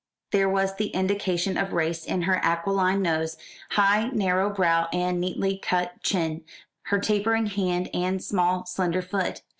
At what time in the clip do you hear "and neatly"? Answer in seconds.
4.91-5.59